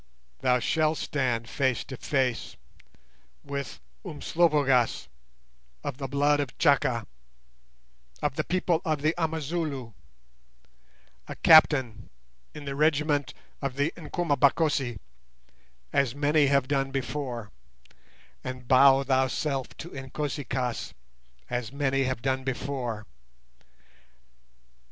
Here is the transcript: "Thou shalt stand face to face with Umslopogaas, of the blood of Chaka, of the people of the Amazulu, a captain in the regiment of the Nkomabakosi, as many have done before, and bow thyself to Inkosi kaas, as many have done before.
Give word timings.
"Thou 0.39 0.57
shalt 0.57 0.97
stand 0.97 1.47
face 1.47 1.83
to 1.83 1.95
face 1.95 2.57
with 3.43 3.79
Umslopogaas, 4.03 5.07
of 5.83 5.99
the 5.99 6.07
blood 6.07 6.39
of 6.39 6.57
Chaka, 6.57 7.05
of 8.19 8.35
the 8.35 8.43
people 8.43 8.81
of 8.83 9.03
the 9.03 9.13
Amazulu, 9.15 9.93
a 11.27 11.35
captain 11.35 12.09
in 12.55 12.65
the 12.65 12.73
regiment 12.75 13.35
of 13.61 13.75
the 13.75 13.93
Nkomabakosi, 13.95 14.97
as 15.93 16.15
many 16.15 16.47
have 16.47 16.67
done 16.67 16.89
before, 16.89 17.51
and 18.43 18.67
bow 18.67 19.03
thyself 19.03 19.67
to 19.77 19.91
Inkosi 19.91 20.45
kaas, 20.49 20.95
as 21.47 21.71
many 21.71 22.05
have 22.05 22.23
done 22.23 22.43
before. 22.43 23.05